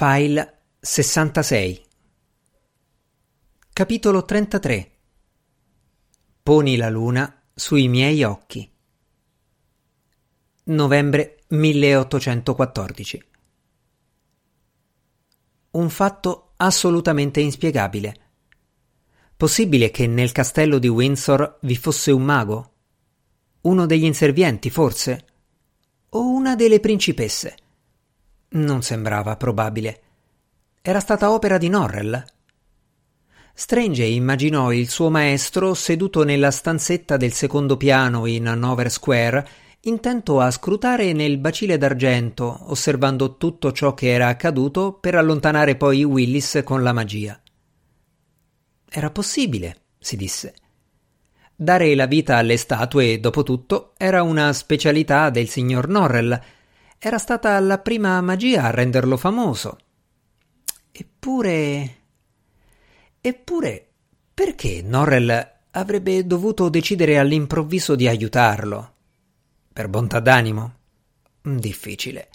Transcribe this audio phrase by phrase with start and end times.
[0.00, 1.84] File 66
[3.72, 4.90] Capitolo 33
[6.40, 8.70] Poni la luna sui miei occhi.
[10.66, 13.28] Novembre 1814
[15.72, 18.14] Un fatto assolutamente inspiegabile.
[19.36, 22.72] Possibile che nel castello di Windsor vi fosse un mago?
[23.62, 25.26] Uno degli inservienti, forse?
[26.10, 27.66] O una delle principesse?
[28.50, 30.00] Non sembrava probabile.
[30.80, 32.24] Era stata opera di Norrell.
[33.52, 39.48] Strange immaginò il suo maestro seduto nella stanzetta del secondo piano in Hanover Square,
[39.80, 46.02] intento a scrutare nel bacile d'argento, osservando tutto ciò che era accaduto per allontanare poi
[46.04, 47.38] Willis con la magia.
[48.88, 50.54] Era possibile, si disse.
[51.54, 56.40] Dare la vita alle statue, dopo tutto, era una specialità del signor Norrell,
[56.98, 59.78] era stata la prima magia a renderlo famoso.
[60.90, 61.96] Eppure.
[63.20, 63.88] Eppure,
[64.34, 68.94] perché Norrell avrebbe dovuto decidere all'improvviso di aiutarlo?
[69.72, 70.74] Per bontà d'animo?
[71.40, 72.28] Difficile.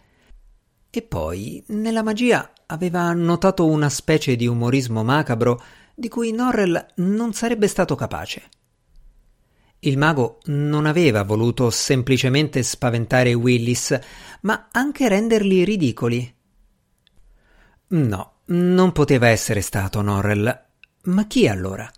[0.90, 5.62] E poi, nella magia aveva notato una specie di umorismo macabro
[5.94, 8.44] di cui Norrell non sarebbe stato capace.
[9.86, 14.00] Il mago non aveva voluto semplicemente spaventare Willis,
[14.42, 16.36] ma anche renderli ridicoli.
[17.88, 20.62] No, non poteva essere stato Norrell.
[21.04, 21.92] Ma chi allora?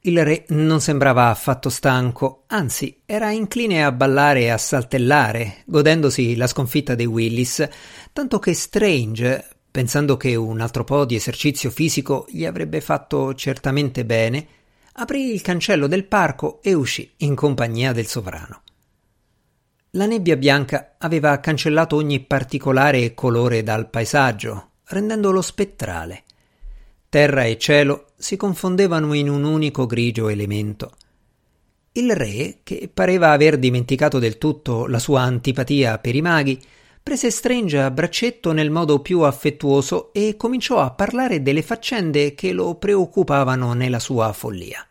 [0.00, 6.34] Il re non sembrava affatto stanco, anzi era incline a ballare e a saltellare, godendosi
[6.34, 7.68] la sconfitta dei Willis,
[8.14, 14.06] tanto che Strange, pensando che un altro po' di esercizio fisico gli avrebbe fatto certamente
[14.06, 14.46] bene,
[14.94, 18.62] aprì il cancello del parco e uscì in compagnia del sovrano.
[19.94, 26.22] La nebbia bianca aveva cancellato ogni particolare colore dal paesaggio, rendendolo spettrale.
[27.08, 30.92] Terra e cielo si confondevano in un unico grigio elemento.
[31.92, 36.62] Il re, che pareva aver dimenticato del tutto la sua antipatia per i maghi,
[37.02, 42.52] prese Strange a braccetto nel modo più affettuoso e cominciò a parlare delle faccende che
[42.52, 44.86] lo preoccupavano nella sua follia.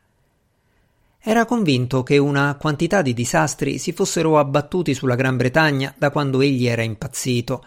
[1.21, 6.39] Era convinto che una quantità di disastri si fossero abbattuti sulla Gran Bretagna da quando
[6.39, 7.65] egli era impazzito,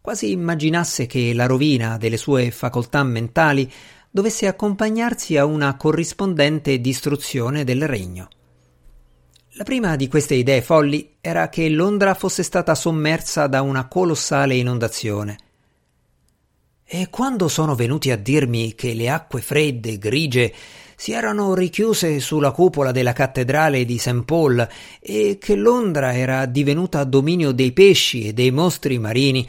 [0.00, 3.70] quasi immaginasse che la rovina delle sue facoltà mentali
[4.08, 8.28] dovesse accompagnarsi a una corrispondente distruzione del regno.
[9.56, 14.54] La prima di queste idee folli era che Londra fosse stata sommersa da una colossale
[14.54, 15.38] inondazione.
[16.84, 20.52] E quando sono venuti a dirmi che le acque fredde, grigie,
[20.96, 24.22] si erano richiuse sulla cupola della cattedrale di St.
[24.24, 24.66] Paul
[25.00, 29.48] e che Londra era divenuta dominio dei pesci e dei mostri marini,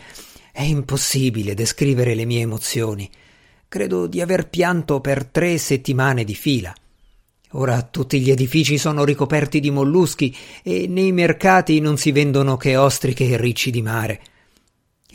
[0.51, 3.09] è impossibile descrivere le mie emozioni.
[3.67, 6.73] Credo di aver pianto per tre settimane di fila.
[7.51, 12.75] Ora tutti gli edifici sono ricoperti di molluschi e nei mercati non si vendono che
[12.75, 14.21] ostriche e ricci di mare.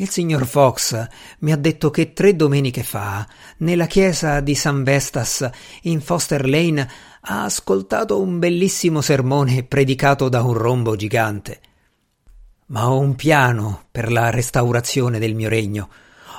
[0.00, 1.09] Il signor Fox
[1.41, 3.28] mi ha detto che tre domeniche fa,
[3.59, 5.47] nella chiesa di San Vestas
[5.83, 6.88] in Foster Lane,
[7.21, 11.60] ha ascoltato un bellissimo sermone predicato da un rombo gigante.
[12.69, 15.91] Ma ho un piano per la restaurazione del mio regno.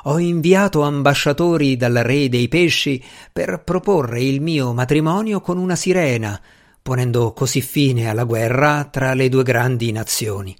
[0.05, 2.99] Ho inviato ambasciatori dal re dei pesci
[3.31, 6.41] per proporre il mio matrimonio con una sirena,
[6.81, 10.57] ponendo così fine alla guerra tra le due grandi nazioni.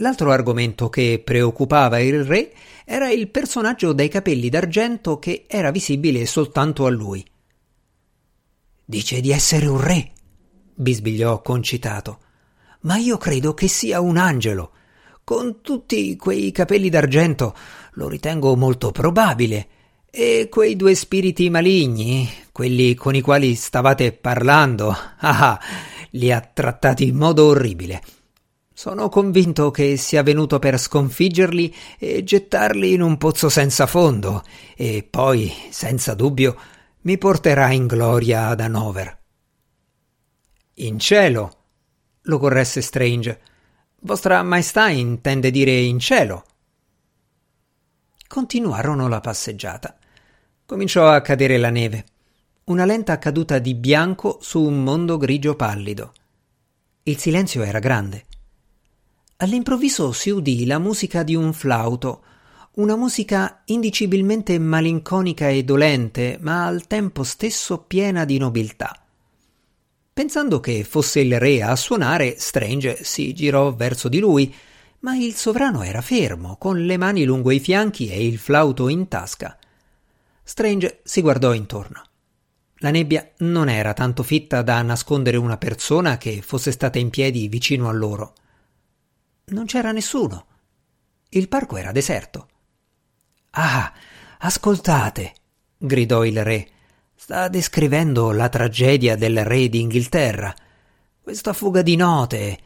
[0.00, 2.52] L'altro argomento che preoccupava il re
[2.86, 7.22] era il personaggio dai capelli d'argento che era visibile soltanto a lui.
[8.82, 10.10] Dice di essere un re,
[10.74, 12.18] bisbigliò concitato,
[12.80, 14.72] ma io credo che sia un angelo.
[15.22, 17.54] Con tutti quei capelli d'argento
[17.92, 19.68] lo ritengo molto probabile.
[20.10, 25.60] E quei due spiriti maligni, quelli con i quali stavate parlando, ah,
[26.12, 28.02] li ha trattati in modo orribile.
[28.80, 34.42] Sono convinto che sia venuto per sconfiggerli e gettarli in un pozzo senza fondo,
[34.74, 36.56] e poi, senza dubbio,
[37.02, 39.18] mi porterà in gloria ad Hanover.
[40.76, 41.64] In cielo,
[42.22, 43.40] lo corresse Strange.
[44.00, 46.46] Vostra Maestà intende dire in cielo.
[48.26, 49.98] Continuarono la passeggiata.
[50.64, 52.06] Cominciò a cadere la neve,
[52.64, 56.14] una lenta caduta di bianco su un mondo grigio pallido.
[57.02, 58.24] Il silenzio era grande.
[59.42, 62.22] All'improvviso si udì la musica di un flauto,
[62.72, 68.94] una musica indicibilmente malinconica e dolente, ma al tempo stesso piena di nobiltà.
[70.12, 74.54] Pensando che fosse il re a suonare, Strange si girò verso di lui,
[75.00, 79.08] ma il sovrano era fermo, con le mani lungo i fianchi e il flauto in
[79.08, 79.56] tasca.
[80.42, 82.02] Strange si guardò intorno.
[82.80, 87.48] La nebbia non era tanto fitta da nascondere una persona che fosse stata in piedi
[87.48, 88.34] vicino a loro.
[89.50, 90.46] Non c'era nessuno.
[91.30, 92.48] Il parco era deserto.
[93.50, 93.92] Ah,
[94.38, 95.32] ascoltate,
[95.76, 96.68] gridò il re.
[97.14, 100.54] Sta descrivendo la tragedia del re d'Inghilterra.
[101.20, 102.58] Questa fuga di note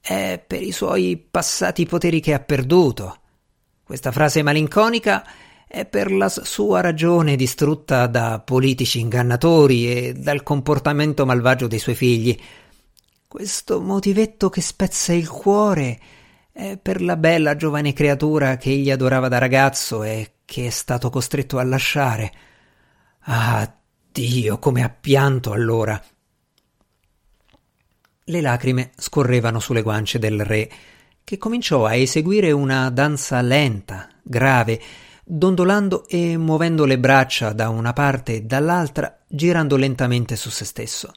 [0.00, 3.20] è per i suoi passati poteri che ha perduto.
[3.82, 5.26] Questa frase malinconica
[5.66, 11.94] è per la sua ragione distrutta da politici ingannatori e dal comportamento malvagio dei suoi
[11.94, 12.38] figli.
[13.26, 15.98] Questo motivetto che spezza il cuore
[16.56, 21.10] è per la bella giovane creatura che egli adorava da ragazzo e che è stato
[21.10, 22.32] costretto a lasciare.
[23.24, 23.70] Ah,
[24.10, 26.02] Dio, come ha pianto allora!
[28.24, 30.70] Le lacrime scorrevano sulle guance del re,
[31.24, 34.80] che cominciò a eseguire una danza lenta, grave,
[35.22, 41.12] dondolando e muovendo le braccia da una parte e dall'altra, girando lentamente su se stesso.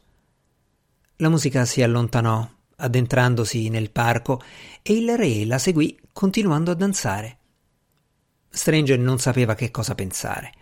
[1.15, 2.45] La musica si allontanò,
[2.79, 4.41] addentrandosi nel parco,
[4.81, 7.37] e il re la seguì continuando a danzare.
[8.49, 10.53] Strange non sapeva che cosa pensare.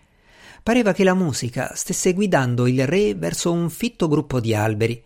[0.63, 5.01] Pareva che la musica stesse guidando il re verso un fitto gruppo di alberi,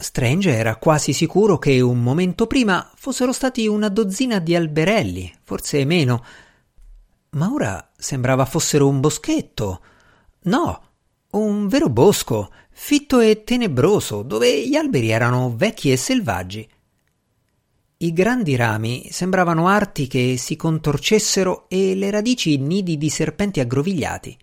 [0.00, 5.84] Strange era quasi sicuro che un momento prima fossero stati una dozzina di alberelli, forse
[5.84, 6.24] meno.
[7.30, 9.80] Ma ora sembrava fossero un boschetto.
[10.42, 10.82] No,
[11.32, 12.48] un vero bosco,
[12.80, 16.66] fitto e tenebroso, dove gli alberi erano vecchi e selvaggi.
[17.98, 24.36] I grandi rami sembravano arti che si contorcessero e le radici nidi di serpenti aggrovigliati.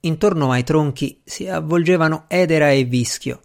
[0.00, 3.40] Intorno ai tronchi si avvolgevano edera e vischio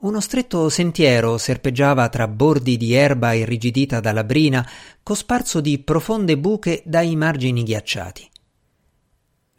[0.00, 4.66] uno stretto sentiero serpeggiava tra bordi di erba irrigidita dalla brina,
[5.02, 8.30] cosparso di profonde buche dai margini ghiacciati.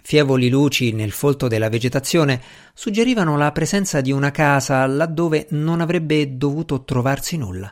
[0.02, 2.42] Fievoli luci nel folto della vegetazione
[2.74, 7.72] suggerivano la presenza di una casa laddove non avrebbe dovuto trovarsi nulla.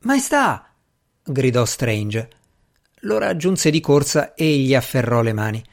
[0.00, 0.74] Maestà!
[1.22, 2.28] gridò Strange.
[3.00, 5.64] Lo raggiunse di corsa e gli afferrò le mani.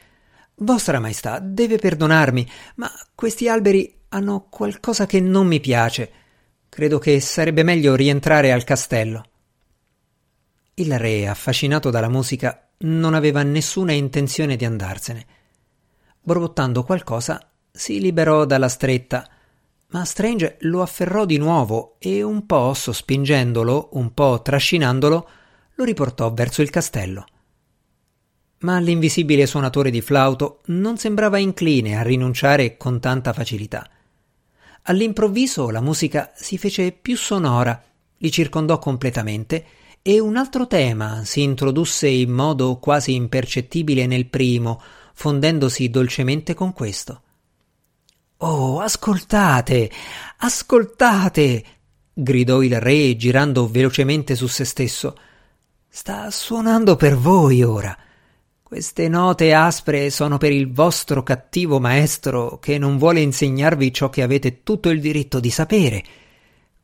[0.56, 6.12] Vostra Maestà, deve perdonarmi, ma questi alberi hanno qualcosa che non mi piace.
[6.70, 9.24] Credo che sarebbe meglio rientrare al castello.
[10.80, 15.26] Il re, affascinato dalla musica, non aveva nessuna intenzione di andarsene.
[16.22, 19.28] Borbottando qualcosa, si liberò dalla stretta,
[19.88, 25.30] ma Strange lo afferrò di nuovo e un po' sospingendolo, un po' trascinandolo,
[25.74, 27.26] lo riportò verso il castello
[28.60, 33.88] ma l'invisibile suonatore di flauto non sembrava incline a rinunciare con tanta facilità.
[34.84, 37.80] All'improvviso la musica si fece più sonora,
[38.18, 39.66] li circondò completamente
[40.10, 44.82] e un altro tema si introdusse in modo quasi impercettibile nel primo,
[45.14, 47.22] fondendosi dolcemente con questo.
[48.38, 49.92] Oh, ascoltate,
[50.38, 51.66] ascoltate!
[52.14, 55.18] gridò il re girando velocemente su se stesso.
[55.90, 57.94] Sta suonando per voi ora.
[58.64, 64.22] Queste note aspre sono per il vostro cattivo maestro che non vuole insegnarvi ciò che
[64.22, 66.04] avete tutto il diritto di sapere.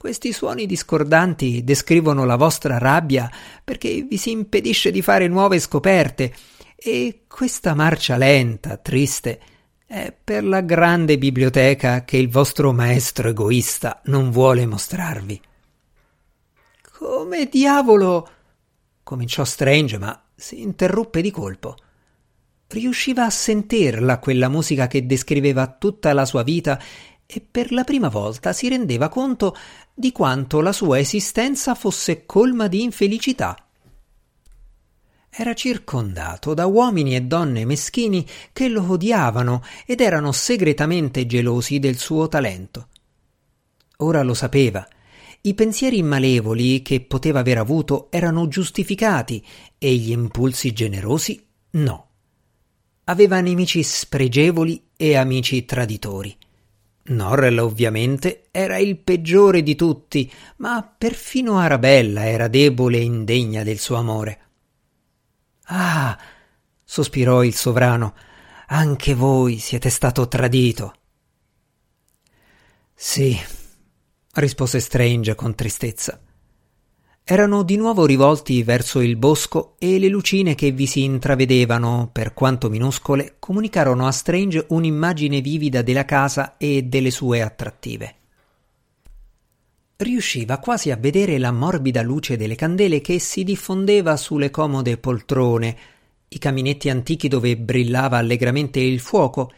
[0.04, 3.32] Questi suoni discordanti descrivono la vostra rabbia
[3.64, 6.34] perché vi si impedisce di fare nuove scoperte
[6.76, 9.40] e questa marcia lenta, triste,
[9.86, 15.40] è per la grande biblioteca che il vostro maestro egoista non vuole mostrarvi.
[16.98, 18.30] Come diavolo?
[19.04, 21.78] cominciò Strange, ma si interruppe di colpo.
[22.68, 26.78] Riusciva a sentirla quella musica che descriveva tutta la sua vita
[27.26, 29.56] e per la prima volta si rendeva conto
[29.94, 33.56] di quanto la sua esistenza fosse colma di infelicità.
[35.30, 41.98] Era circondato da uomini e donne meschini che lo odiavano ed erano segretamente gelosi del
[41.98, 42.88] suo talento.
[43.98, 44.88] Ora lo sapeva
[45.46, 49.46] i pensieri malevoli che poteva aver avuto erano giustificati
[49.78, 52.08] e gli impulsi generosi no.
[53.06, 56.34] Aveva nemici spregevoli e amici traditori.
[57.06, 63.80] Norrell ovviamente era il peggiore di tutti, ma perfino Arabella era debole e indegna del
[63.80, 64.40] suo amore.
[65.66, 66.18] Ah,
[66.84, 68.16] sospirò il sovrano,
[68.68, 70.94] anche voi siete stato tradito.
[72.94, 73.38] Sì,
[74.36, 76.22] rispose Strange con tristezza.
[77.26, 82.34] Erano di nuovo rivolti verso il bosco e le lucine che vi si intravedevano, per
[82.34, 88.16] quanto minuscole, comunicarono a Strange un'immagine vivida della casa e delle sue attrattive.
[89.98, 95.78] riusciva quasi a vedere la morbida luce delle candele che si diffondeva sulle comode poltrone,
[96.28, 99.50] i caminetti antichi dove brillava allegramente il fuoco,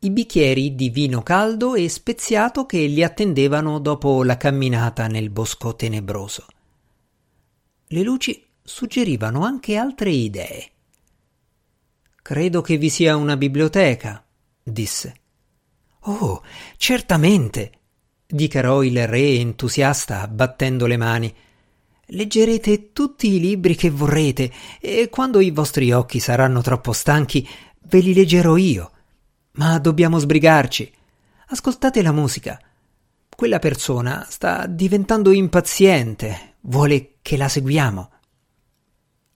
[0.00, 5.74] i bicchieri di vino caldo e speziato che li attendevano dopo la camminata nel bosco
[5.74, 6.44] tenebroso.
[7.88, 10.70] Le luci suggerivano anche altre idee.
[12.20, 14.24] Credo che vi sia una biblioteca,
[14.60, 15.20] disse.
[16.00, 16.42] Oh,
[16.76, 17.70] certamente,
[18.26, 21.32] dichiarò il re entusiasta, battendo le mani.
[22.06, 27.48] Leggerete tutti i libri che vorrete e quando i vostri occhi saranno troppo stanchi
[27.82, 28.90] ve li leggerò io.
[29.52, 30.92] Ma dobbiamo sbrigarci.
[31.48, 32.60] Ascoltate la musica.
[33.28, 38.10] Quella persona sta diventando impaziente, vuole che la seguiamo.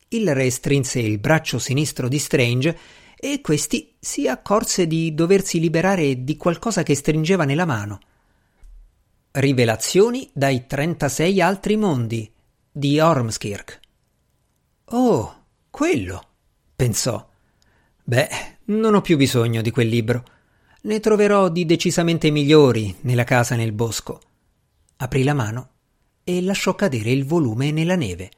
[0.08, 2.78] Il re strinse il braccio sinistro di Strange
[3.16, 8.00] e questi si accorse di doversi liberare di qualcosa che stringeva nella mano.
[9.32, 12.32] Rivelazioni dai 36 altri mondi
[12.72, 13.80] di Ormskirk.
[14.86, 16.28] Oh, quello,
[16.74, 17.28] pensò.
[18.02, 18.28] Beh,
[18.66, 20.24] non ho più bisogno di quel libro.
[20.82, 24.20] Ne troverò di decisamente migliori nella casa nel bosco.
[24.96, 25.68] Aprì la mano
[26.24, 28.30] e lasciò cadere il volume nella neve.